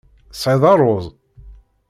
[0.31, 1.05] Tesɛiḍ ṛṛuz?